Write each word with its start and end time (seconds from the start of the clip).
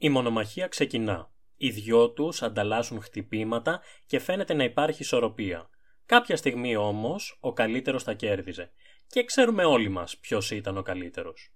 Η 0.00 0.08
μονομαχία 0.08 0.66
ξεκινά. 0.68 1.32
Οι 1.56 1.70
δυο 1.70 2.10
τους 2.10 2.42
ανταλλάσσουν 2.42 3.02
χτυπήματα 3.02 3.80
και 4.06 4.18
φαίνεται 4.18 4.54
να 4.54 4.64
υπάρχει 4.64 5.02
ισορροπία. 5.02 5.70
Κάποια 6.06 6.36
στιγμή 6.36 6.76
όμως 6.76 7.38
ο 7.40 7.52
καλύτερος 7.52 8.02
θα 8.02 8.14
κέρδιζε. 8.14 8.72
Και 9.06 9.24
ξέρουμε 9.24 9.64
όλοι 9.64 9.88
μας 9.88 10.18
ποιος 10.18 10.50
ήταν 10.50 10.76
ο 10.76 10.82
καλύτερος. 10.82 11.52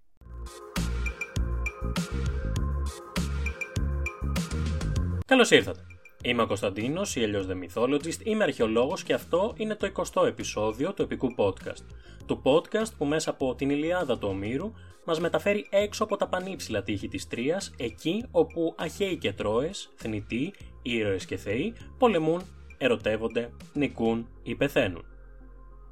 Καλώς 5.26 5.50
ήρθατε. 5.50 5.91
Είμαι 6.24 6.42
ο 6.42 6.46
Κωνσταντίνος, 6.46 7.16
ή 7.16 7.22
αλλιώς 7.22 7.46
The 7.48 7.52
Mythologist, 7.52 8.24
είμαι 8.24 8.44
αρχαιολόγος 8.44 9.02
και 9.02 9.12
αυτό 9.12 9.52
είναι 9.56 9.74
το 9.74 9.92
20ο 9.94 10.26
επεισόδιο 10.26 10.92
του 10.92 11.02
επικού 11.02 11.34
podcast. 11.36 11.84
Του 12.26 12.42
podcast 12.44 12.88
που 12.98 13.04
μέσα 13.04 13.30
από 13.30 13.54
την 13.54 13.70
Ιλιάδα 13.70 14.18
του 14.18 14.28
Ομήρου 14.30 14.72
μας 15.04 15.20
μεταφέρει 15.20 15.66
έξω 15.70 16.04
από 16.04 16.16
τα 16.16 16.28
πανύψηλα 16.28 16.82
τείχη 16.82 17.08
της 17.08 17.26
Τρίας, 17.26 17.72
εκεί 17.76 18.24
όπου 18.30 18.74
αχαίοι 18.78 19.16
και 19.16 19.32
τρώες, 19.32 19.92
θνητοί, 19.94 20.52
ήρωες 20.82 21.26
και 21.26 21.36
θεοί 21.36 21.74
πολεμούν, 21.98 22.42
ερωτεύονται, 22.78 23.50
νικούν 23.72 24.28
ή 24.42 24.54
πεθαίνουν. 24.54 25.11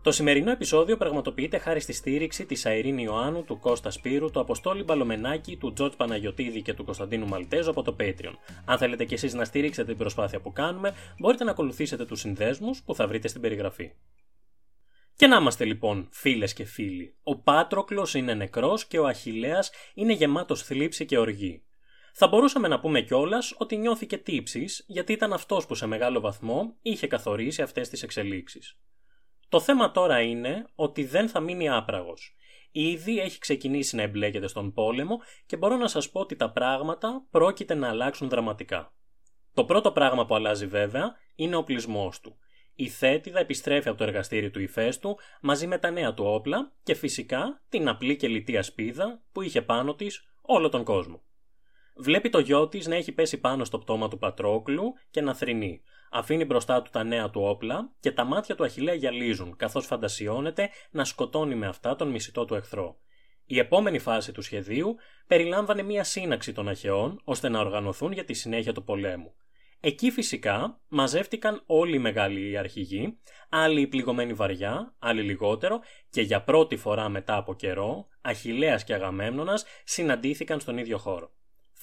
Το 0.02 0.12
σημερινό 0.12 0.50
επεισόδιο 0.50 0.96
πραγματοποιείται 0.96 1.58
χάρη 1.58 1.80
στη 1.80 1.92
στήριξη 1.92 2.46
της 2.46 2.64
Αιρήνη 2.64 3.02
Ιωάννου, 3.02 3.44
του 3.44 3.58
Κώστας 3.58 3.94
Σπύρου, 3.94 4.30
του 4.30 4.40
Αποστόλη 4.40 4.82
Μπαλομενάκη, 4.82 5.56
του 5.56 5.72
Τζορτ 5.72 5.94
Παναγιοτήδη 5.94 6.62
και 6.62 6.74
του 6.74 6.84
Κωνσταντίνου 6.84 7.26
Μαλτέζου 7.26 7.70
από 7.70 7.82
το 7.82 7.96
Patreon. 8.00 8.34
Αν 8.64 8.78
θέλετε 8.78 9.04
κι 9.04 9.14
εσείς 9.14 9.34
να 9.34 9.44
στήριξετε 9.44 9.88
την 9.88 9.96
προσπάθεια 9.96 10.40
που 10.40 10.52
κάνουμε, 10.52 10.94
μπορείτε 11.18 11.44
να 11.44 11.50
ακολουθήσετε 11.50 12.04
τους 12.04 12.20
συνδέσμους 12.20 12.82
που 12.82 12.94
θα 12.94 13.06
βρείτε 13.06 13.28
στην 13.28 13.40
περιγραφή. 13.40 13.92
Και 15.16 15.26
να 15.26 15.36
είμαστε 15.36 15.64
λοιπόν 15.64 16.08
φίλες 16.12 16.52
και 16.52 16.64
φίλοι. 16.64 17.14
Ο 17.22 17.36
Πάτροκλος 17.36 18.14
είναι 18.14 18.34
νεκρός 18.34 18.86
και 18.86 18.98
ο 18.98 19.06
Αχηλέα 19.06 19.64
είναι 19.94 20.12
γεμάτος 20.12 20.62
θλίψη 20.62 21.04
και 21.04 21.18
οργή. 21.18 21.62
Θα 22.14 22.28
μπορούσαμε 22.28 22.68
να 22.68 22.80
πούμε 22.80 23.00
κιόλας 23.00 23.54
ότι 23.58 23.76
νιώθηκε 23.76 24.18
τύψης 24.18 24.84
γιατί 24.86 25.12
ήταν 25.12 25.32
αυτός 25.32 25.66
που 25.66 25.74
σε 25.74 25.86
μεγάλο 25.86 26.20
βαθμό 26.20 26.76
είχε 26.82 27.06
καθορίσει 27.06 27.62
αυτές 27.62 27.88
τις 27.88 28.02
εξελίξεις. 28.02 28.78
Το 29.50 29.60
θέμα 29.60 29.90
τώρα 29.90 30.20
είναι 30.20 30.64
ότι 30.74 31.04
δεν 31.04 31.28
θα 31.28 31.40
μείνει 31.40 31.68
άπραγος. 31.68 32.34
Ήδη 32.70 33.18
έχει 33.18 33.38
ξεκινήσει 33.38 33.96
να 33.96 34.02
εμπλέκεται 34.02 34.46
στον 34.46 34.72
πόλεμο 34.72 35.18
και 35.46 35.56
μπορώ 35.56 35.76
να 35.76 35.88
σας 35.88 36.10
πω 36.10 36.20
ότι 36.20 36.36
τα 36.36 36.50
πράγματα 36.50 37.26
πρόκειται 37.30 37.74
να 37.74 37.88
αλλάξουν 37.88 38.28
δραματικά. 38.28 38.94
Το 39.54 39.64
πρώτο 39.64 39.92
πράγμα 39.92 40.26
που 40.26 40.34
αλλάζει 40.34 40.66
βέβαια 40.66 41.14
είναι 41.34 41.56
ο 41.56 41.64
πλεισμός 41.64 42.20
του. 42.20 42.38
Η 42.74 42.88
Θέτιδα 42.88 43.38
επιστρέφει 43.38 43.88
από 43.88 43.98
το 43.98 44.04
εργαστήρι 44.04 44.50
του 44.50 44.60
Ηφαίστου 44.60 45.16
μαζί 45.40 45.66
με 45.66 45.78
τα 45.78 45.90
νέα 45.90 46.14
του 46.14 46.24
όπλα 46.24 46.72
και 46.82 46.94
φυσικά 46.94 47.62
την 47.68 47.88
απλή 47.88 48.16
και 48.16 48.28
λιτή 48.28 48.56
ασπίδα 48.56 49.22
που 49.32 49.42
είχε 49.42 49.62
πάνω 49.62 49.94
της 49.94 50.24
όλο 50.42 50.68
τον 50.68 50.84
κόσμο. 50.84 51.22
Βλέπει 51.96 52.28
το 52.28 52.38
γιο 52.38 52.68
της 52.68 52.86
να 52.86 52.94
έχει 52.94 53.12
πέσει 53.12 53.38
πάνω 53.38 53.64
στο 53.64 53.78
πτώμα 53.78 54.08
του 54.08 54.18
Πατρόκλου 54.18 54.92
και 55.10 55.20
να 55.20 55.34
θρυνεί. 55.34 55.82
Αφήνει 56.12 56.44
μπροστά 56.44 56.82
του 56.82 56.90
τα 56.90 57.04
νέα 57.04 57.30
του 57.30 57.42
όπλα 57.42 57.90
και 58.00 58.12
τα 58.12 58.24
μάτια 58.24 58.54
του 58.54 58.64
Αχιλέα 58.64 58.94
γυαλίζουν, 58.94 59.56
καθώς 59.56 59.86
φαντασιώνεται 59.86 60.70
να 60.90 61.04
σκοτώνει 61.04 61.54
με 61.54 61.66
αυτά 61.66 61.96
τον 61.96 62.08
μισητό 62.08 62.44
του 62.44 62.54
εχθρό. 62.54 62.96
Η 63.44 63.58
επόμενη 63.58 63.98
φάση 63.98 64.32
του 64.32 64.42
σχεδίου 64.42 64.96
περιλάμβανε 65.26 65.82
μία 65.82 66.04
σύναξη 66.04 66.52
των 66.52 66.68
Αχαιών 66.68 67.20
ώστε 67.24 67.48
να 67.48 67.60
οργανωθούν 67.60 68.12
για 68.12 68.24
τη 68.24 68.32
συνέχεια 68.32 68.72
του 68.72 68.84
πολέμου. 68.84 69.34
Εκεί 69.80 70.10
φυσικά 70.10 70.80
μαζεύτηκαν 70.88 71.62
όλοι 71.66 71.96
οι 71.96 71.98
μεγάλοι 71.98 72.58
αρχηγοί, 72.58 73.18
άλλοι 73.48 73.86
πληγωμένοι 73.86 74.32
βαριά, 74.32 74.94
άλλοι 74.98 75.22
λιγότερο 75.22 75.80
και 76.10 76.22
για 76.22 76.42
πρώτη 76.42 76.76
φορά 76.76 77.08
μετά 77.08 77.36
από 77.36 77.54
καιρό, 77.54 78.08
Αχιλέας 78.20 78.84
και 78.84 78.94
Αγαμέμνονας 78.94 79.64
συναντήθηκαν 79.84 80.60
στον 80.60 80.78
ίδιο 80.78 80.98
χώρο. 80.98 81.32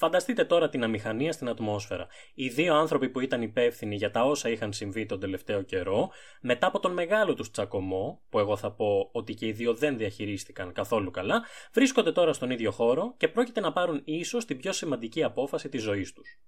Φανταστείτε 0.00 0.44
τώρα 0.44 0.68
την 0.68 0.84
αμηχανία 0.84 1.32
στην 1.32 1.48
ατμόσφαιρα. 1.48 2.06
Οι 2.34 2.48
δύο 2.48 2.74
άνθρωποι 2.74 3.08
που 3.08 3.20
ήταν 3.20 3.42
υπεύθυνοι 3.42 3.96
για 3.96 4.10
τα 4.10 4.24
όσα 4.24 4.48
είχαν 4.48 4.72
συμβεί 4.72 5.06
τον 5.06 5.20
τελευταίο 5.20 5.62
καιρό, 5.62 6.10
μετά 6.40 6.66
από 6.66 6.78
τον 6.78 6.92
μεγάλο 6.92 7.34
τους 7.34 7.50
τσακωμό, 7.50 8.22
που 8.28 8.38
εγώ 8.38 8.56
θα 8.56 8.72
πω 8.72 9.08
ότι 9.12 9.34
και 9.34 9.46
οι 9.46 9.52
δύο 9.52 9.74
δεν 9.74 9.96
διαχειρίστηκαν 9.96 10.72
καθόλου 10.72 11.10
καλά, 11.10 11.42
βρίσκονται 11.72 12.12
τώρα 12.12 12.32
στον 12.32 12.50
ίδιο 12.50 12.70
χώρο 12.70 13.14
και 13.16 13.28
πρόκειται 13.28 13.60
να 13.60 13.72
πάρουν 13.72 14.02
ίσως 14.04 14.44
την 14.44 14.56
πιο 14.56 14.72
σημαντική 14.72 15.22
απόφαση 15.22 15.68
της 15.68 15.82
ζωής 15.82 16.12
τους. 16.12 16.40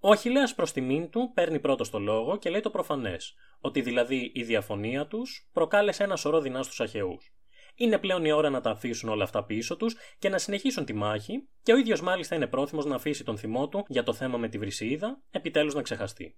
Ο 0.00 0.10
Αχηλέας 0.10 0.54
προς 0.54 0.72
τιμήν 0.72 1.10
του 1.10 1.30
παίρνει 1.34 1.60
πρώτος 1.60 1.90
το 1.90 1.98
λόγο 1.98 2.36
και 2.36 2.50
λέει 2.50 2.60
το 2.60 2.70
προφανές, 2.70 3.34
ότι 3.60 3.80
δηλαδή 3.80 4.30
η 4.34 4.42
διαφωνία 4.42 5.06
τους 5.06 5.48
προκάλεσε 5.52 6.04
ένα 6.04 6.16
σωρό 6.16 6.40
δεινά 6.40 6.62
στους 6.62 6.80
Αχαιούς. 6.80 7.35
Είναι 7.76 7.98
πλέον 7.98 8.24
η 8.24 8.32
ώρα 8.32 8.50
να 8.50 8.60
τα 8.60 8.70
αφήσουν 8.70 9.08
όλα 9.08 9.24
αυτά 9.24 9.44
πίσω 9.44 9.76
τους 9.76 9.96
και 10.18 10.28
να 10.28 10.38
συνεχίσουν 10.38 10.84
τη 10.84 10.92
μάχη, 10.92 11.48
και 11.62 11.72
ο 11.72 11.76
ίδιος 11.76 12.00
μάλιστα 12.00 12.34
είναι 12.34 12.46
πρόθυμος 12.46 12.84
να 12.84 12.94
αφήσει 12.94 13.24
τον 13.24 13.38
θυμό 13.38 13.68
του 13.68 13.84
για 13.88 14.02
το 14.02 14.12
θέμα 14.12 14.38
με 14.38 14.48
τη 14.48 14.58
Βρυσίδα, 14.58 15.22
επιτέλους 15.30 15.74
να 15.74 15.82
ξεχαστεί. 15.82 16.36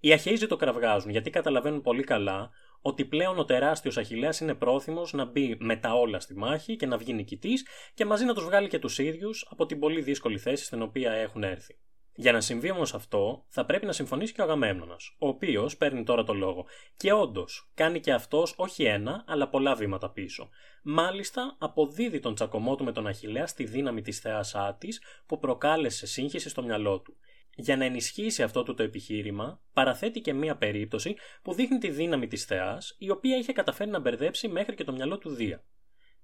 Οι 0.00 0.12
Αχαίοι 0.12 0.38
το 0.38 0.56
κραυγάζουν 0.56 1.10
γιατί 1.10 1.30
καταλαβαίνουν 1.30 1.80
πολύ 1.80 2.02
καλά 2.02 2.50
ότι 2.80 3.04
πλέον 3.04 3.38
ο 3.38 3.44
τεράστιος 3.44 3.96
Αχηλέα 3.96 4.34
είναι 4.40 4.54
πρόθυμος 4.54 5.12
να 5.12 5.24
μπει 5.24 5.56
με 5.58 5.76
τα 5.76 5.92
όλα 5.92 6.20
στη 6.20 6.36
μάχη 6.36 6.76
και 6.76 6.86
να 6.86 6.96
βγει 6.96 7.12
νικητής 7.12 7.66
και 7.94 8.04
μαζί 8.04 8.24
να 8.24 8.34
τους 8.34 8.44
βγάλει 8.44 8.68
και 8.68 8.78
τους 8.78 8.98
ίδιους 8.98 9.46
από 9.50 9.66
την 9.66 9.78
πολύ 9.78 10.00
δύσκολη 10.00 10.38
θέση 10.38 10.64
στην 10.64 10.82
οποία 10.82 11.12
έχουν 11.12 11.42
έρθει. 11.42 11.78
Για 12.14 12.32
να 12.32 12.40
συμβεί 12.40 12.70
όμως 12.70 12.94
αυτό, 12.94 13.44
θα 13.48 13.64
πρέπει 13.64 13.86
να 13.86 13.92
συμφωνήσει 13.92 14.32
και 14.32 14.40
ο 14.40 14.44
Αγαμέμνονα, 14.44 14.96
ο 15.18 15.28
οποίος 15.28 15.76
παίρνει 15.76 16.02
τώρα 16.02 16.24
το 16.24 16.34
λόγο. 16.34 16.66
Και 16.96 17.12
όντως, 17.12 17.70
κάνει 17.74 18.00
και 18.00 18.12
αυτός 18.12 18.54
όχι 18.56 18.84
ένα, 18.84 19.24
αλλά 19.26 19.48
πολλά 19.48 19.74
βήματα 19.74 20.10
πίσω. 20.10 20.48
Μάλιστα, 20.82 21.56
αποδίδει 21.58 22.20
τον 22.20 22.34
τσακωμό 22.34 22.76
του 22.76 22.84
με 22.84 22.92
τον 22.92 23.06
Αχηλέα 23.06 23.46
στη 23.46 23.64
δύναμη 23.64 24.02
της 24.02 24.18
θεάς 24.18 24.54
Άτης, 24.54 25.00
που 25.26 25.38
προκάλεσε 25.38 26.06
σύγχυση 26.06 26.48
στο 26.48 26.62
μυαλό 26.62 27.00
του. 27.00 27.16
Για 27.56 27.76
να 27.76 27.84
ενισχύσει 27.84 28.42
αυτό 28.42 28.62
του 28.62 28.74
το 28.74 28.82
επιχείρημα, 28.82 29.62
παραθέτει 29.72 30.20
και 30.20 30.32
μία 30.32 30.56
περίπτωση 30.56 31.16
που 31.42 31.54
δείχνει 31.54 31.78
τη 31.78 31.90
δύναμη 31.90 32.26
της 32.26 32.44
θεάς, 32.44 32.96
η 32.98 33.10
οποία 33.10 33.36
είχε 33.36 33.52
καταφέρει 33.52 33.90
να 33.90 33.98
μπερδέψει 33.98 34.48
μέχρι 34.48 34.74
και 34.74 34.84
το 34.84 34.92
μυαλό 34.92 35.18
του 35.18 35.30
Δία. 35.30 35.64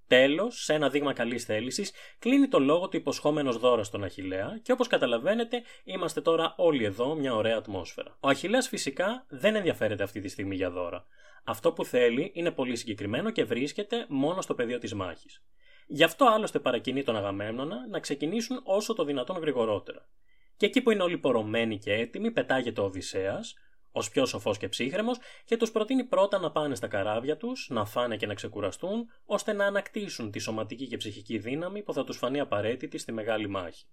Τέλος, 0.09 0.65
σε 0.65 0.75
ένα 0.75 0.89
δείγμα 0.89 1.13
καλής 1.13 1.45
θέλησης, 1.45 1.93
κλείνει 2.19 2.49
το 2.49 2.59
λόγο 2.59 2.89
του 2.89 2.97
υποσχόμενος 2.97 3.59
δώρα 3.59 3.83
στον 3.83 4.05
Αχηλέα 4.05 4.59
και 4.63 4.73
όπως 4.73 4.87
καταλαβαίνετε, 4.87 5.63
είμαστε 5.85 6.21
τώρα 6.21 6.55
όλοι 6.57 6.85
εδώ 6.85 7.15
μια 7.15 7.35
ωραία 7.35 7.57
ατμόσφαιρα. 7.57 8.17
Ο 8.21 8.29
Αχηλέας 8.29 8.69
φυσικά 8.69 9.27
δεν 9.29 9.55
ενδιαφέρεται 9.55 10.03
αυτή 10.03 10.21
τη 10.21 10.29
στιγμή 10.29 10.55
για 10.55 10.71
δώρα. 10.71 11.07
Αυτό 11.45 11.73
που 11.73 11.85
θέλει 11.85 12.31
είναι 12.35 12.51
πολύ 12.51 12.77
συγκεκριμένο 12.77 13.31
και 13.31 13.45
βρίσκεται 13.45 14.07
μόνο 14.09 14.41
στο 14.41 14.55
πεδίο 14.55 14.79
της 14.79 14.95
μάχης. 14.95 15.43
Γι' 15.87 16.05
αυτό 16.05 16.27
άλλωστε 16.27 16.59
παρακινεί 16.59 17.03
τον 17.03 17.17
Αγαμέμνονα 17.17 17.77
να 17.91 18.01
ξεκινήσουν 18.01 18.61
όσο 18.65 18.95
το 18.95 19.05
δυνατόν 19.05 19.39
γρηγορότερα. 19.39 20.09
Και 20.57 20.67
εκεί 20.67 20.81
που 20.81 20.91
είναι 20.91 21.03
όλοι 21.03 21.19
πορωμένοι 21.19 21.79
και 21.79 21.93
έτοιμοι, 21.93 22.31
πετάγεται 22.31 22.81
ο 22.81 22.85
Οδυσσέας, 22.85 23.55
ως 23.99 24.11
πιο 24.11 24.27
σοφός 24.27 24.59
και 24.59 24.69
ψύχρεμος, 24.69 25.19
και 25.45 25.57
τους 25.57 25.71
προτείνει 25.71 26.05
πρώτα 26.05 26.39
να 26.39 26.51
πάνε 26.51 26.75
στα 26.75 26.89
καράβια 26.89 27.37
τους, 27.37 27.69
να 27.71 27.85
φάνε 27.85 28.17
και 28.17 28.27
να 28.27 28.35
ξεκουραστούν, 28.35 29.09
ώστε 29.25 29.53
να 29.53 29.65
ανακτήσουν 29.65 30.31
τη 30.31 30.39
σωματική 30.39 30.87
και 30.87 30.97
ψυχική 30.97 31.39
δύναμη 31.39 31.83
που 31.83 31.93
θα 31.93 32.05
τους 32.05 32.17
φανεί 32.17 32.41
απαραίτητη 32.41 32.99
στη 32.99 33.13
μεγάλη 33.13 33.49
μάχη. 33.49 33.85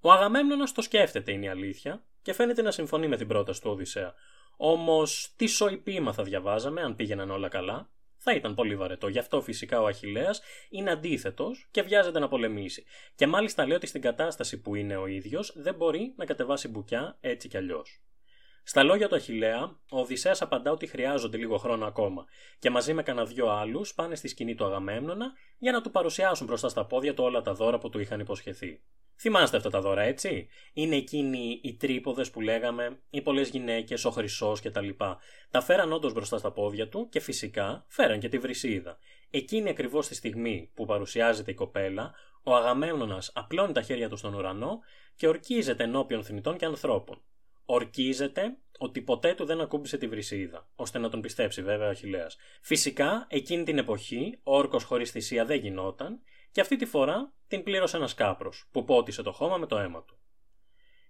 Ο 0.00 0.12
Αγαμέμνονας 0.12 0.72
το 0.72 0.82
σκέφτεται 0.82 1.32
είναι 1.32 1.44
η 1.44 1.48
αλήθεια 1.48 2.04
και 2.22 2.32
φαίνεται 2.32 2.62
να 2.62 2.70
συμφωνεί 2.70 3.08
με 3.08 3.16
την 3.16 3.28
πρόταση 3.28 3.60
του 3.62 3.70
Οδυσσέα. 3.70 4.14
Όμως, 4.56 5.32
τι 5.36 5.46
σοϊπήμα 5.46 6.12
θα 6.12 6.22
διαβάζαμε 6.22 6.80
αν 6.80 6.94
πήγαιναν 6.94 7.30
όλα 7.30 7.48
καλά; 7.48 7.90
Θα 8.28 8.36
ήταν 8.36 8.54
πολύ 8.54 8.76
βαρετό. 8.76 9.08
Γι' 9.08 9.18
αυτό 9.18 9.40
φυσικά 9.40 9.80
ο 9.80 9.86
Αχηλέα 9.86 10.30
είναι 10.70 10.90
αντίθετος 10.90 11.68
και 11.70 11.82
βιάζεται 11.82 12.18
να 12.18 12.28
πολεμήσει. 12.28 12.84
Και 13.14 13.26
μάλιστα 13.26 13.66
λέει 13.66 13.76
ότι 13.76 13.86
στην 13.86 14.00
κατάσταση 14.00 14.60
που 14.60 14.74
είναι 14.74 14.96
ο 14.96 15.06
ίδιος 15.06 15.52
δεν 15.56 15.74
μπορεί 15.74 16.14
να 16.16 16.24
κατεβάσει 16.24 16.68
μπουκιά 16.68 17.16
έτσι 17.20 17.48
κι 17.48 17.56
αλλιώς. 17.56 18.02
Στα 18.62 18.82
λόγια 18.82 19.08
του 19.08 19.14
Αχηλέα, 19.14 19.62
ο 19.90 20.00
Οδυσσέας 20.00 20.42
απαντά 20.42 20.70
ότι 20.70 20.86
χρειάζονται 20.86 21.36
λίγο 21.36 21.56
χρόνο 21.56 21.86
ακόμα 21.86 22.24
και 22.58 22.70
μαζί 22.70 22.92
με 22.94 23.02
κανένα 23.02 23.26
δυο 23.26 23.48
άλλους 23.48 23.94
πάνε 23.94 24.14
στη 24.14 24.28
σκηνή 24.28 24.54
του 24.54 24.64
Αγαμέμνονα 24.64 25.32
για 25.58 25.72
να 25.72 25.80
του 25.80 25.90
παρουσιάσουν 25.90 26.46
μπροστά 26.46 26.68
στα 26.68 26.86
πόδια 26.86 27.14
του 27.14 27.24
όλα 27.24 27.42
τα 27.42 27.54
δώρα 27.54 27.78
που 27.78 27.88
του 27.88 28.00
είχαν 28.00 28.20
υποσχεθεί. 28.20 28.82
Θυμάστε 29.20 29.56
αυτά 29.56 29.70
τα 29.70 29.80
δώρα, 29.80 30.02
έτσι; 30.02 30.48
Είναι 30.72 30.96
εκείνοι 30.96 31.60
οι 31.62 31.74
τρίποδες 31.74 32.30
που 32.30 32.40
λέγαμε, 32.40 33.00
οι 33.10 33.22
πολλές 33.22 33.48
γυναίκες, 33.48 34.04
ο 34.04 34.10
χρυσός 34.10 34.60
κτλ. 34.60 34.88
Τα, 34.96 35.18
τα 35.50 35.60
φέραν 35.60 35.92
όντως 35.92 36.12
μπροστά 36.12 36.38
στα 36.38 36.52
πόδια 36.52 36.88
του 36.88 37.08
και 37.08 37.20
φυσικά 37.20 37.84
φέραν 37.88 38.18
και 38.18 38.28
τη 38.28 38.38
βρυσίδα. 38.38 38.98
Εκείνη 39.30 39.68
ακριβώς 39.68 40.08
τη 40.08 40.14
στιγμή 40.14 40.70
που 40.74 40.84
παρουσιάζεται 40.84 41.50
η 41.50 41.54
κοπέλα, 41.54 42.14
ο 42.42 42.54
Αγαμέμνονα 42.54 43.22
απλώνει 43.32 43.72
τα 43.72 43.82
χέρια 43.82 44.08
του 44.08 44.16
στον 44.16 44.34
ουρανό 44.34 44.78
και 45.16 45.28
ορκίζεται 45.28 45.84
ενώπιον 45.84 46.24
θνητών 46.24 46.56
και 46.56 46.64
ανθρώπων. 46.64 47.22
Ορκίζεται 47.64 48.56
ότι 48.78 49.02
ποτέ 49.02 49.34
του 49.34 49.44
δεν 49.44 49.60
ακούμπησε 49.60 49.98
τη 49.98 50.08
βρυσίδα, 50.08 50.68
ώστε 50.74 50.98
να 50.98 51.08
τον 51.08 51.20
πιστέψει 51.20 51.62
βέβαια 51.62 51.86
ο 51.86 51.90
Αχιλέας. 51.90 52.36
Φυσικά, 52.62 53.26
εκείνη 53.30 53.62
την 53.64 53.78
εποχή, 53.78 54.38
ο 54.42 54.56
όρκος 54.56 54.84
χωρίς 54.84 55.10
θυσία 55.10 55.44
δεν 55.44 55.58
γινόταν 55.58 56.20
και 56.52 56.60
αυτή 56.60 56.76
τη 56.76 56.86
φορά 56.86 57.32
την 57.46 57.62
πλήρωσε 57.62 57.96
ένας 57.96 58.14
κάπρος 58.14 58.68
που 58.72 58.84
πότισε 58.84 59.22
το 59.22 59.32
χώμα 59.32 59.56
με 59.56 59.66
το 59.66 59.78
αίμα 59.78 60.04
του. 60.04 60.18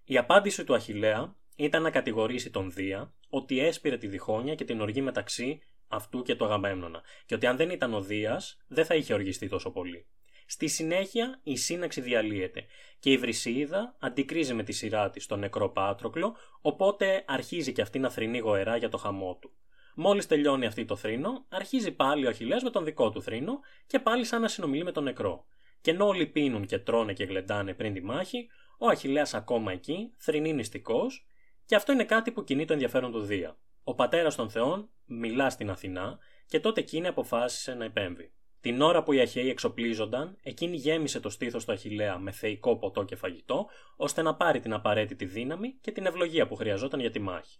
Η 0.04 0.16
απάντηση 0.16 0.64
του 0.64 0.74
Αχηλέα 0.74 1.36
ήταν 1.56 1.82
να 1.82 1.90
κατηγορήσει 1.90 2.50
τον 2.50 2.70
Δία 2.70 3.14
ότι 3.28 3.60
έσπηρε 3.60 3.96
τη 3.96 4.06
διχόνοια 4.06 4.54
και 4.54 4.64
την 4.64 4.80
οργή 4.80 5.02
μεταξύ 5.02 5.60
αυτού 5.88 6.22
και 6.22 6.34
του 6.34 6.44
Αγαμέμνονα, 6.44 7.02
και 7.26 7.34
ότι 7.34 7.46
αν 7.46 7.56
δεν 7.56 7.70
ήταν 7.70 7.94
ο 7.94 8.00
Δίας, 8.00 8.58
δεν 8.68 8.84
θα 8.84 8.94
είχε 8.94 9.14
οργιστεί 9.14 9.48
τόσο 9.48 9.70
πολύ. 9.70 10.06
Στη 10.46 10.68
συνέχεια 10.68 11.40
η 11.42 11.56
σύναξη 11.56 12.00
διαλύεται 12.00 12.66
και 12.98 13.10
η 13.10 13.16
Βρυσίδα 13.16 13.96
αντικρίζει 13.98 14.54
με 14.54 14.62
τη 14.62 14.72
σειρά 14.72 15.10
της 15.10 15.26
τον 15.26 15.38
νεκρό 15.38 15.68
Πάτροκλο, 15.68 16.36
οπότε 16.60 17.24
αρχίζει 17.26 17.72
και 17.72 17.82
αυτή 17.82 17.98
να 17.98 18.10
θρυνεί 18.10 18.38
γοερά 18.38 18.76
για 18.76 18.88
το 18.88 18.96
χαμό 18.96 19.38
του. 19.40 19.52
Μόλις 20.00 20.26
τελειώνει 20.26 20.66
αυτή 20.66 20.84
το 20.84 20.96
θρήνο, 20.96 21.44
αρχίζει 21.48 21.92
πάλι 21.92 22.26
ο 22.26 22.28
Αχιλέας 22.28 22.62
με 22.62 22.70
τον 22.70 22.84
δικό 22.84 23.10
του 23.10 23.22
θρήνο 23.22 23.60
και 23.86 23.98
πάλι 23.98 24.24
σαν 24.24 24.40
να 24.40 24.48
συνομιλεί 24.48 24.84
με 24.84 24.92
τον 24.92 25.04
νεκρό. 25.04 25.46
Και 25.80 25.90
ενώ 25.90 26.06
όλοι 26.06 26.26
πίνουν 26.26 26.66
και 26.66 26.78
τρώνε 26.78 27.12
και 27.12 27.24
γλεντάνε 27.24 27.74
πριν 27.74 27.92
τη 27.94 28.02
μάχη, 28.02 28.48
ο 28.78 28.88
Αχιλέας 28.88 29.34
ακόμα 29.34 29.72
εκεί, 29.72 30.12
θρυνεί 30.16 30.52
νηστικός, 30.52 31.26
και 31.64 31.74
αυτό 31.74 31.92
είναι 31.92 32.04
κάτι 32.04 32.32
που 32.32 32.44
κινεί 32.44 32.64
το 32.64 32.72
ενδιαφέρον 32.72 33.12
του 33.12 33.20
Δία. 33.20 33.58
Ο 33.84 33.94
πατέρας 33.94 34.34
των 34.34 34.50
Θεών 34.50 34.90
μιλά 35.04 35.50
στην 35.50 35.70
Αθηνά 35.70 36.18
και 36.46 36.60
τότε 36.60 36.80
εκείνη 36.80 37.06
αποφάσισε 37.06 37.74
να 37.74 37.84
επέμβει. 37.84 38.32
Την 38.60 38.80
ώρα 38.80 39.02
που 39.02 39.12
οι 39.12 39.20
Αχαίοι 39.20 39.50
εξοπλίζονταν, 39.50 40.36
εκείνη 40.42 40.76
γέμισε 40.76 41.20
το 41.20 41.30
στήθος 41.30 41.64
του 41.64 41.72
Αχηλέα 41.72 42.18
με 42.18 42.30
θεϊκό 42.30 42.76
ποτό 42.76 43.04
και 43.04 43.16
φαγητό, 43.16 43.66
ώστε 43.96 44.22
να 44.22 44.34
πάρει 44.34 44.60
την 44.60 44.72
απαραίτητη 44.72 45.24
δύναμη 45.24 45.78
και 45.80 45.92
την 45.92 46.06
ευλογία 46.06 46.46
που 46.46 46.54
χρειαζόταν 46.54 47.00
για 47.00 47.10
τη 47.10 47.18
μάχη. 47.18 47.58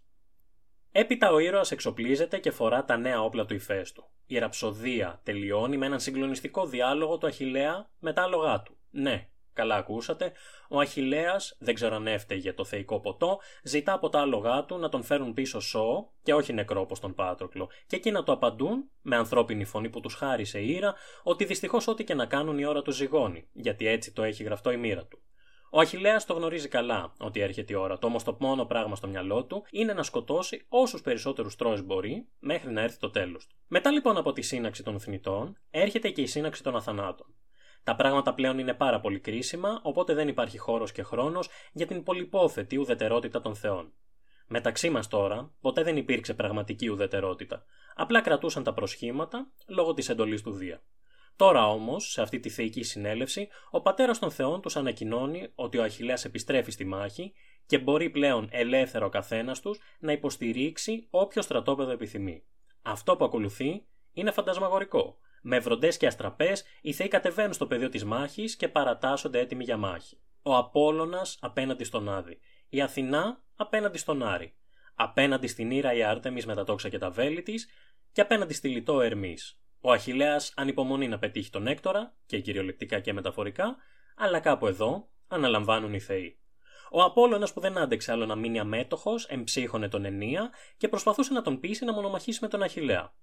Έπειτα 0.91 1.31
ο 1.31 1.39
ήρωας 1.39 1.71
εξοπλίζεται 1.71 2.37
και 2.37 2.51
φορά 2.51 2.85
τα 2.85 2.97
νέα 2.97 3.21
όπλα 3.21 3.45
του 3.45 3.53
ηφαίστου. 3.53 4.03
Η 4.25 4.37
ραψοδία 4.37 5.19
τελειώνει 5.23 5.77
με 5.77 5.85
έναν 5.85 5.99
συγκλονιστικό 5.99 6.65
διάλογο 6.65 7.17
του 7.17 7.27
Αχηλέα 7.27 7.89
με 7.99 8.13
τα 8.13 8.23
άλογά 8.23 8.61
του. 8.61 8.77
Ναι, 8.89 9.29
καλά 9.53 9.75
ακούσατε, 9.75 10.31
ο 10.69 10.79
Αχηλέας, 10.79 11.55
δεν 11.59 11.73
ξέρω 11.73 11.95
αν 11.95 12.07
έφταιγε 12.07 12.53
το 12.53 12.65
θεϊκό 12.65 12.99
ποτό, 12.99 13.39
ζητά 13.63 13.93
από 13.93 14.09
τα 14.09 14.19
άλογά 14.19 14.65
του 14.65 14.77
να 14.77 14.89
τον 14.89 15.03
φέρουν 15.03 15.33
πίσω 15.33 15.59
σώο 15.59 16.13
και 16.23 16.33
όχι 16.33 16.53
νεκρό 16.53 16.81
όπως 16.81 16.99
τον 16.99 17.13
Πάτροκλο, 17.13 17.69
και 17.87 17.95
εκεί 17.95 18.11
να 18.11 18.23
του 18.23 18.31
απαντούν, 18.31 18.89
με 19.01 19.15
ανθρώπινη 19.15 19.65
φωνή 19.65 19.89
που 19.89 19.99
τους 19.99 20.13
χάρισε 20.13 20.59
η 20.59 20.69
ήρα, 20.69 20.93
ότι 21.23 21.45
δυστυχώς 21.45 21.87
ό,τι 21.87 22.03
και 22.03 22.13
να 22.13 22.25
κάνουν 22.25 22.57
η 22.57 22.65
ώρα 22.65 22.81
τους 22.81 22.95
ζυγώνει, 22.95 23.47
γιατί 23.51 23.87
έτσι 23.87 24.13
το 24.13 24.23
έχει 24.23 24.43
γραφτό 24.43 24.71
η 24.71 24.77
μοίρα 24.77 25.05
του. 25.05 25.21
Ο 25.71 25.79
Αχηλέας 25.79 26.25
το 26.25 26.33
γνωρίζει 26.33 26.67
καλά 26.67 27.13
ότι 27.19 27.39
έρχεται 27.39 27.73
η 27.73 27.75
ώρα 27.75 27.97
του, 27.97 28.07
όμω 28.07 28.17
το 28.25 28.37
μόνο 28.39 28.65
πράγμα 28.65 28.95
στο 28.95 29.07
μυαλό 29.07 29.45
του 29.45 29.65
είναι 29.71 29.93
να 29.93 30.03
σκοτώσει 30.03 30.65
όσους 30.69 31.01
περισσότερους 31.01 31.55
τρόε 31.55 31.81
μπορεί 31.81 32.27
μέχρι 32.39 32.71
να 32.71 32.81
έρθει 32.81 32.99
το 32.99 33.09
τέλος 33.09 33.47
του. 33.47 33.55
Μετά 33.67 33.91
λοιπόν 33.91 34.17
από 34.17 34.31
τη 34.31 34.41
σύναξη 34.41 34.83
των 34.83 34.99
θνητών, 34.99 35.57
έρχεται 35.69 36.09
και 36.09 36.21
η 36.21 36.25
σύναξη 36.25 36.63
των 36.63 36.75
αθανάτων. 36.75 37.27
Τα 37.83 37.95
πράγματα 37.95 38.33
πλέον 38.33 38.59
είναι 38.59 38.73
πάρα 38.73 38.99
πολύ 38.99 39.19
κρίσιμα, 39.19 39.79
οπότε 39.83 40.13
δεν 40.13 40.27
υπάρχει 40.27 40.57
χώρος 40.57 40.91
και 40.91 41.03
χρόνος 41.03 41.49
για 41.73 41.85
την 41.85 42.03
πολυπόθετη 42.03 42.77
ουδετερότητα 42.77 43.41
των 43.41 43.55
θεών. 43.55 43.93
Μεταξύ 44.47 44.89
μας 44.89 45.07
τώρα, 45.07 45.51
ποτέ 45.61 45.83
δεν 45.83 45.97
υπήρξε 45.97 46.33
πραγματική 46.33 46.87
ουδετερότητα. 46.87 47.63
Απλά 47.95 48.21
κρατούσαν 48.21 48.63
τα 48.63 48.73
προσχήματα 48.73 49.51
λόγω 49.67 49.93
της 49.93 50.09
εντολής 50.09 50.41
του 50.41 50.51
Δία. 50.51 50.81
Τώρα 51.39 51.67
όμως, 51.67 52.11
σε 52.11 52.21
αυτή 52.21 52.39
τη 52.39 52.49
θεϊκή 52.49 52.83
συνέλευση, 52.83 53.47
ο 53.69 53.81
πατέρας 53.81 54.19
των 54.19 54.31
Θεών 54.31 54.61
τους 54.61 54.75
ανακοινώνει 54.75 55.51
ότι 55.55 55.77
ο 55.77 55.83
Αχηλέας 55.83 56.25
επιστρέφει 56.25 56.71
στη 56.71 56.85
μάχη 56.85 57.33
και 57.65 57.79
μπορεί 57.79 58.09
πλέον 58.09 58.47
ελεύθερο 58.51 59.05
ο 59.05 59.09
καθένας 59.09 59.59
τους 59.59 59.79
να 59.99 60.11
υποστηρίξει 60.11 61.07
όποιο 61.09 61.41
στρατόπεδο 61.41 61.91
επιθυμεί. 61.91 62.43
Αυτό 62.81 63.15
που 63.15 63.25
ακολουθεί 63.25 63.85
είναι 64.13 64.31
φαντασμαγορικό. 64.31 65.17
Με 65.41 65.59
βροντές 65.59 65.97
και 65.97 66.07
αστραπές, 66.07 66.63
οι 66.81 66.93
Θεοί 66.93 67.07
κατεβαίνουν 67.07 67.53
στο 67.53 67.67
πεδίο 67.67 67.89
της 67.89 68.03
μάχης 68.05 68.55
και 68.55 68.67
παρατάσσονται 68.67 69.39
έτοιμοι 69.39 69.63
για 69.63 69.77
μάχη. 69.77 70.19
Ο 70.41 70.55
Απόλλωνας 70.55 71.37
απέναντι 71.41 71.83
στον 71.83 72.09
Άδη. 72.09 72.39
Η 72.69 72.81
Αθηνά 72.81 73.43
απέναντι 73.55 73.97
στον 73.97 74.23
Άρη. 74.23 74.55
Απέναντι 74.95 75.47
στην 75.47 75.71
Ήρα 75.71 75.93
η 75.93 76.03
Άρτεμις 76.03 76.45
με 76.45 76.55
τα 76.55 76.63
τόξα 76.63 76.89
και 76.89 76.97
τα 76.97 77.09
βέλη 77.09 77.41
της 77.41 77.67
και 78.11 78.21
απέναντι 78.21 78.53
στη 78.53 78.67
Λιτό 78.67 79.01
Ερμής. 79.01 79.58
Ο 79.81 79.91
Αχιλέας 79.91 80.53
ανυπομονεί 80.55 81.07
να 81.07 81.19
πετύχει 81.19 81.49
τον 81.49 81.67
Έκτορα, 81.67 82.15
και 82.25 82.39
κυριολεκτικά 82.39 82.99
και 82.99 83.13
μεταφορικά, 83.13 83.77
αλλά 84.15 84.39
κάπου 84.39 84.67
εδώ 84.67 85.09
αναλαμβάνουν 85.27 85.93
οι 85.93 85.99
Θεοί. 85.99 86.39
Ο 86.91 87.03
Απόλλωνας 87.03 87.53
που 87.53 87.59
δεν 87.59 87.77
άντεξε 87.77 88.11
άλλο 88.11 88.25
να 88.25 88.35
μείνει 88.35 88.59
αμέτωχος, 88.59 89.25
εμψύχωνε 89.25 89.87
τον 89.89 90.05
Ενία 90.05 90.49
και 90.77 90.87
προσπαθούσε 90.87 91.33
να 91.33 91.41
τον 91.41 91.59
πείσει 91.59 91.85
να 91.85 91.93
μονομαχήσει 91.93 92.39
με 92.41 92.47
τον 92.47 92.63
Αχιλέα. 92.63 93.13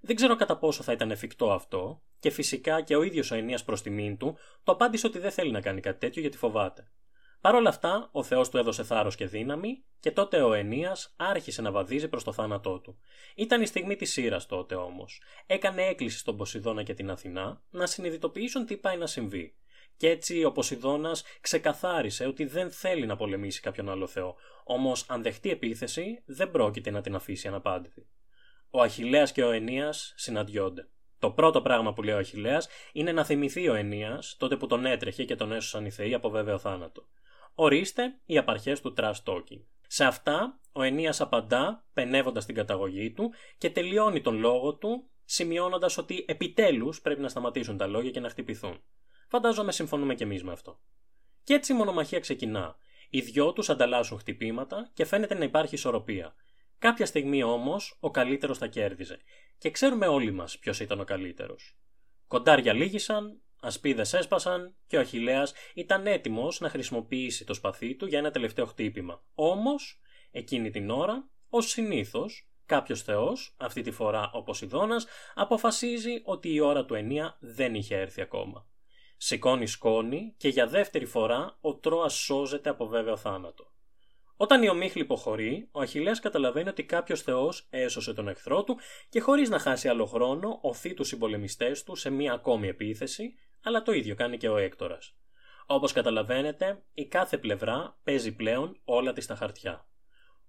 Δεν 0.00 0.16
ξέρω 0.16 0.36
κατά 0.36 0.58
πόσο 0.58 0.82
θα 0.82 0.92
ήταν 0.92 1.10
εφικτό 1.10 1.52
αυτό, 1.52 2.02
και 2.18 2.30
φυσικά 2.30 2.80
και 2.80 2.96
ο 2.96 3.02
ίδιος 3.02 3.30
ο 3.30 3.34
Ενίας 3.34 3.64
προς 3.64 3.82
τιμήν 3.82 4.16
του 4.16 4.36
το 4.62 4.72
απάντησε 4.72 5.06
ότι 5.06 5.18
δεν 5.18 5.30
θέλει 5.30 5.50
να 5.50 5.60
κάνει 5.60 5.80
κάτι 5.80 5.98
τέτοιο 5.98 6.20
γιατί 6.20 6.36
φοβάται. 6.36 6.92
Παρ' 7.42 7.54
όλα 7.54 7.68
αυτά, 7.68 8.08
ο 8.12 8.22
Θεός 8.22 8.48
του 8.48 8.58
έδωσε 8.58 8.82
θάρρος 8.82 9.14
και 9.14 9.26
δύναμη, 9.26 9.84
και 10.00 10.10
τότε 10.10 10.42
ο 10.42 10.52
Ενίας 10.52 11.14
άρχισε 11.16 11.62
να 11.62 11.70
βαδίζει 11.70 12.08
προς 12.08 12.24
το 12.24 12.32
θάνατό 12.32 12.80
του. 12.80 12.98
Ήταν 13.34 13.62
η 13.62 13.66
στιγμή 13.66 13.96
της 13.96 14.12
σύρας 14.12 14.46
τότε 14.46 14.74
όμως. 14.74 15.22
Έκανε 15.46 15.82
έκκληση 15.82 16.18
στον 16.18 16.36
Ποσειδώνα 16.36 16.82
και 16.82 16.94
την 16.94 17.10
Αθηνά 17.10 17.62
να 17.70 17.86
συνειδητοποιήσουν 17.86 18.66
τι 18.66 18.76
πάει 18.76 18.96
να 18.96 19.06
συμβεί. 19.06 19.56
Και 19.96 20.08
έτσι 20.08 20.44
ο 20.44 20.52
Ποσειδώνας 20.52 21.24
ξεκαθάρισε 21.40 22.26
ότι 22.26 22.44
δεν 22.44 22.70
θέλει 22.70 23.06
να 23.06 23.16
πολεμήσει 23.16 23.60
κάποιον 23.60 23.90
άλλο 23.90 24.06
Θεό, 24.06 24.36
όμως 24.64 25.04
αν 25.08 25.22
δεχτεί 25.22 25.50
επίθεση 25.50 26.22
δεν 26.26 26.50
πρόκειται 26.50 26.90
να 26.90 27.00
την 27.00 27.14
αφήσει 27.14 27.48
αναπάντητη. 27.48 28.08
Ο 28.70 28.80
Αχηλέας 28.80 29.32
και 29.32 29.44
ο 29.44 29.50
Ενίας 29.50 30.12
συναντιόνται. 30.16 30.88
Το 31.18 31.30
πρώτο 31.30 31.62
πράγμα 31.62 31.92
που 31.92 32.02
λέει 32.02 32.14
ο 32.14 32.18
Αχηλέας 32.18 32.68
είναι 32.92 33.12
να 33.12 33.24
θυμηθεί 33.24 33.68
ο 33.68 33.74
Ενίας 33.74 34.36
τότε 34.38 34.56
που 34.56 34.66
τον 34.66 34.86
έτρεχε 34.86 35.24
και 35.24 35.36
τον 35.36 35.52
έσωσαν 35.52 35.84
οι 35.86 35.90
Θεοί 35.90 36.14
από 36.14 36.30
βέβαιο 36.30 36.58
θάνατο 36.58 37.06
ορίστε 37.54 38.20
οι 38.24 38.38
απαρχές 38.38 38.80
του 38.80 38.94
trash 38.96 39.22
talking. 39.24 39.64
Σε 39.86 40.04
αυτά, 40.04 40.60
ο 40.72 40.82
Ενίας 40.82 41.20
απαντά, 41.20 41.86
πενεύοντας 41.92 42.46
την 42.46 42.54
καταγωγή 42.54 43.12
του 43.12 43.32
και 43.58 43.70
τελειώνει 43.70 44.20
τον 44.20 44.38
λόγο 44.38 44.74
του, 44.74 45.10
σημειώνοντας 45.24 45.98
ότι 45.98 46.24
επιτέλους 46.28 47.00
πρέπει 47.00 47.20
να 47.20 47.28
σταματήσουν 47.28 47.76
τα 47.76 47.86
λόγια 47.86 48.10
και 48.10 48.20
να 48.20 48.28
χτυπηθούν. 48.28 48.82
Φαντάζομαι 49.28 49.72
συμφωνούμε 49.72 50.14
κι 50.14 50.22
εμείς 50.22 50.42
με 50.42 50.52
αυτό. 50.52 50.80
Και 51.44 51.54
έτσι 51.54 51.72
η 51.72 51.76
μονομαχία 51.76 52.20
ξεκινά. 52.20 52.76
Οι 53.10 53.20
δυο 53.20 53.52
τους 53.52 53.70
ανταλλάσσουν 53.70 54.18
χτυπήματα 54.18 54.90
και 54.94 55.04
φαίνεται 55.04 55.34
να 55.34 55.44
υπάρχει 55.44 55.74
ισορροπία. 55.74 56.34
Κάποια 56.78 57.06
στιγμή 57.06 57.42
όμως 57.42 57.96
ο 58.00 58.10
καλύτερος 58.10 58.58
θα 58.58 58.66
κέρδιζε. 58.66 59.18
Και 59.58 59.70
ξέρουμε 59.70 60.06
όλοι 60.06 60.30
μας 60.30 60.58
ποιος 60.58 60.80
ήταν 60.80 61.00
ο 61.00 61.04
καλύτερος. 61.04 61.76
Κοντάρια 62.26 62.72
λύγησαν, 62.72 63.42
ασπίδες 63.62 64.12
έσπασαν 64.12 64.76
και 64.86 64.96
ο 64.96 65.00
Αχιλέας 65.00 65.52
ήταν 65.74 66.06
έτοιμος 66.06 66.60
να 66.60 66.68
χρησιμοποιήσει 66.68 67.44
το 67.44 67.54
σπαθί 67.54 67.96
του 67.96 68.06
για 68.06 68.18
ένα 68.18 68.30
τελευταίο 68.30 68.66
χτύπημα. 68.66 69.24
Όμως, 69.34 70.00
εκείνη 70.30 70.70
την 70.70 70.90
ώρα, 70.90 71.30
ως 71.48 71.68
συνήθως, 71.68 72.50
κάποιος 72.66 73.02
θεός, 73.02 73.54
αυτή 73.58 73.82
τη 73.82 73.90
φορά 73.90 74.30
ο 74.32 74.42
Ποσειδώνας, 74.42 75.06
αποφασίζει 75.34 76.22
ότι 76.24 76.52
η 76.52 76.60
ώρα 76.60 76.84
του 76.84 76.94
ενία 76.94 77.36
δεν 77.40 77.74
είχε 77.74 77.96
έρθει 77.96 78.20
ακόμα. 78.20 78.66
Σηκώνει 79.16 79.66
σκόνη 79.66 80.34
και 80.36 80.48
για 80.48 80.66
δεύτερη 80.66 81.06
φορά 81.06 81.58
ο 81.60 81.76
Τρώας 81.76 82.14
σώζεται 82.14 82.70
από 82.70 82.86
βέβαιο 82.86 83.16
θάνατο. 83.16 83.71
Όταν 84.42 84.62
η 84.62 84.68
ομίχλη 84.68 85.02
υποχωρεί, 85.02 85.68
ο 85.72 85.80
Αχιλέας 85.80 86.20
καταλαβαίνει 86.20 86.68
ότι 86.68 86.84
κάποιος 86.84 87.22
Θεός 87.22 87.66
έσωσε 87.70 88.14
τον 88.14 88.28
εχθρό 88.28 88.64
του 88.64 88.78
και 89.08 89.20
χωρίς 89.20 89.48
να 89.48 89.58
χάσει 89.58 89.88
άλλο 89.88 90.06
χρόνο, 90.06 90.58
οθεί 90.62 90.94
τους 90.94 91.08
συμπολεμιστές 91.08 91.82
του 91.82 91.94
σε 91.94 92.10
μία 92.10 92.32
ακόμη 92.32 92.68
επίθεση, 92.68 93.34
αλλά 93.62 93.82
το 93.82 93.92
ίδιο 93.92 94.14
κάνει 94.14 94.36
και 94.36 94.48
ο 94.48 94.56
Έκτορας. 94.56 95.14
Όπως 95.66 95.92
καταλαβαίνετε, 95.92 96.82
η 96.94 97.06
κάθε 97.06 97.38
πλευρά 97.38 97.98
παίζει 98.04 98.32
πλέον 98.32 98.80
όλα 98.84 99.12
της 99.12 99.26
τα 99.26 99.34
χαρτιά. 99.34 99.86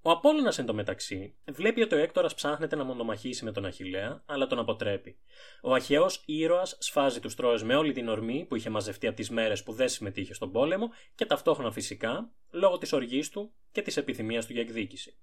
Ο 0.06 0.12
Απόλλωνας 0.12 0.60
εν 0.60 0.66
τω 0.66 0.74
μεταξύ 0.74 1.36
βλέπει 1.52 1.82
ότι 1.82 1.96
ο 1.96 1.98
Έκτορας 1.98 2.34
ψάχνεται 2.34 2.76
να 2.76 2.84
μονομαχήσει 2.84 3.44
με 3.44 3.52
τον 3.52 3.66
Αχηλέα, 3.66 4.24
αλλά 4.26 4.48
τον 4.48 4.60
αποτρέπει. 4.60 5.18
Ο 5.62 5.74
Αχαίο 5.74 6.10
ήρωας 6.26 6.78
σφάζει 6.80 7.20
τους 7.20 7.36
Τρόε 7.36 7.64
με 7.64 7.76
όλη 7.76 7.94
την 7.94 8.08
ορμή 8.08 8.46
που 8.50 8.56
είχε 8.56 8.70
μαζευτεί 8.70 9.08
από 9.08 9.16
τις 9.16 9.30
μέρες 9.30 9.64
που 9.64 9.74
δεν 9.74 9.90
συμμετείχε 9.90 10.34
στον 10.34 10.52
πόλεμο 10.52 10.90
και 11.16 11.26
ταυτόχρονα 11.26 11.72
φυσικά 11.72 12.32
λόγω 12.52 12.78
της 12.78 12.94
οργής 12.94 13.30
του 13.30 13.54
και 13.72 13.82
της 13.82 13.98
επιθυμίας 13.98 14.46
του 14.46 14.54
για 14.54 14.62
εκδίκηση. 14.62 15.18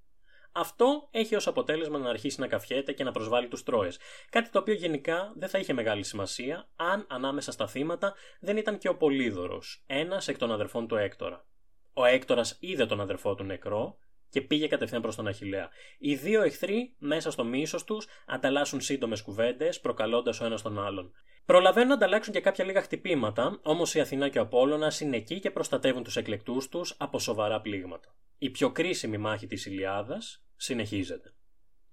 Αυτό 0.52 1.08
έχει 1.10 1.34
ως 1.34 1.46
αποτέλεσμα 1.46 1.98
να 1.98 2.10
αρχίσει 2.10 2.40
να 2.40 2.46
καφιέται 2.46 2.92
και 2.92 3.04
να 3.04 3.12
προσβάλλει 3.12 3.48
τους 3.48 3.62
Τρόε. 3.62 3.88
Κάτι 4.30 4.50
το 4.50 4.58
οποίο 4.58 4.74
γενικά 4.74 5.32
δεν 5.36 5.48
θα 5.48 5.58
είχε 5.58 5.72
μεγάλη 5.72 6.02
σημασία 6.02 6.68
αν 6.76 7.06
ανάμεσα 7.08 7.52
στα 7.52 7.66
θύματα 7.66 8.14
δεν 8.40 8.56
ήταν 8.56 8.78
και 8.78 8.88
ο 8.88 8.96
Πολύδωρος, 8.96 9.82
ένας 9.86 10.28
εκ 10.28 10.38
των 10.38 10.52
αδερφών 10.52 10.86
του 10.88 10.96
Έκτορα. 10.96 11.46
Ο 11.92 12.04
Έκτορας 12.04 12.56
είδε 12.60 12.86
τον 12.86 13.00
αδερφό 13.00 13.34
του 13.34 13.44
νεκρό 13.44 13.98
και 14.30 14.40
πήγε 14.40 14.66
κατευθείαν 14.66 15.02
προς 15.02 15.16
τον 15.16 15.26
Αχηλέα. 15.26 15.68
Οι 15.98 16.14
δύο 16.14 16.42
εχθροί, 16.42 16.94
μέσα 16.98 17.30
στο 17.30 17.44
μίσος 17.44 17.84
τους, 17.84 18.06
ανταλλάσσουν 18.26 18.80
σύντομες 18.80 19.22
κουβέντες, 19.22 19.80
προκαλώντας 19.80 20.40
ο 20.40 20.44
ένας 20.44 20.62
τον 20.62 20.84
άλλον. 20.84 21.12
Προλαβαίνουν 21.44 21.88
να 21.88 21.94
ανταλλάξουν 21.94 22.32
και 22.32 22.40
κάποια 22.40 22.64
λίγα 22.64 22.82
χτυπήματα, 22.82 23.58
όμως 23.62 23.94
η 23.94 24.00
Αθηνά 24.00 24.28
και 24.28 24.38
ο 24.38 24.42
Απόλωνα 24.42 24.92
είναι 25.00 25.16
εκεί 25.16 25.40
και 25.40 25.50
προστατεύουν 25.50 26.02
τους 26.02 26.16
εκλεκτούς 26.16 26.68
τους 26.68 26.94
από 26.98 27.18
σοβαρά 27.18 27.60
πλήγματα. 27.60 28.14
Η 28.38 28.50
πιο 28.50 28.70
κρίσιμη 28.72 29.18
μάχη 29.18 29.46
της 29.46 29.66
Ηλιάδα 29.66 30.18
συνεχίζεται. 30.56 31.34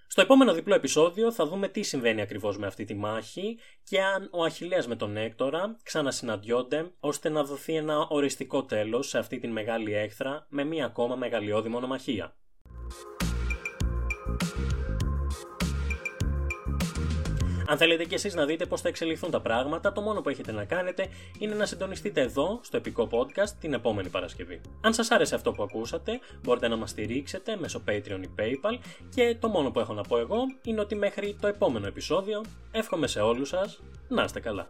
Στο 0.10 0.22
επόμενο 0.22 0.54
διπλό 0.54 0.76
επεισόδιο 0.76 1.32
θα 1.32 1.46
δούμε 1.46 1.68
τι 1.68 1.84
συμβαίνει 1.84 2.22
ακριβώς 2.22 2.58
με 2.58 2.68
αυτή 2.68 2.86
τη 2.86 2.96
μάχη 2.96 3.60
και 3.84 4.02
αν 4.02 4.30
ο 4.32 4.44
Αχιλέας 4.44 4.88
με 4.88 4.96
τον 4.96 5.18
Έκτορα 5.18 5.78
ξανασυναντιόνται 5.84 6.92
ώστε 7.00 7.30
να 7.30 7.44
δοθεί 7.44 7.76
ένα 7.76 8.08
οριστικό 8.10 8.64
τέλος 8.64 9.08
σε 9.08 9.18
αυτή 9.18 9.40
τη 9.40 9.48
μεγάλη 9.48 9.94
έχθρα 9.94 10.46
με 10.50 10.64
μία 10.64 10.86
ακόμα 10.86 11.16
μεγαλειώδη 11.16 11.70
μονομαχία. 11.70 12.36
Αν 17.70 17.78
θέλετε 17.78 18.04
κι 18.04 18.14
εσείς 18.14 18.36
να 18.36 18.46
δείτε 18.46 18.66
πώς 18.66 18.82
θα 18.82 18.88
εξελιχθούν 18.90 19.32
τα 19.32 19.42
πράγματα, 19.42 19.92
το 19.92 20.02
μόνο 20.02 20.22
που 20.22 20.30
έχετε 20.30 20.52
να 20.52 20.66
κάνετε 20.66 21.08
είναι 21.40 21.56
να 21.56 21.66
συντονιστείτε 21.66 22.22
εδώ, 22.22 22.60
στο 22.64 22.78
επικό 22.78 23.08
podcast, 23.12 23.50
την 23.60 23.74
επόμενη 23.74 24.10
Παρασκευή. 24.10 24.62
Αν 24.82 24.94
σας 24.94 25.12
άρεσε 25.12 25.36
αυτό 25.36 25.52
που 25.52 25.64
ακούσατε, 25.64 26.20
μπορείτε 26.44 26.68
να 26.68 26.76
μας 26.76 26.90
στηρίξετε 26.90 27.58
μέσω 27.58 27.82
Patreon 27.88 28.20
ή 28.22 28.30
PayPal 28.40 28.78
και 29.16 29.36
το 29.40 29.48
μόνο 29.48 29.72
που 29.72 29.80
έχω 29.80 29.94
να 29.94 30.02
πω 30.02 30.18
εγώ 30.18 30.38
είναι 30.64 30.82
ότι 30.82 30.96
μέχρι 30.96 31.36
το 31.42 31.48
επόμενο 31.48 31.88
επεισόδιο 31.88 32.44
εύχομαι 32.72 33.08
σε 33.08 33.20
όλους 33.20 33.50
σας 33.50 33.80
να 34.08 34.24
είστε 34.24 34.40
καλά. 34.40 34.70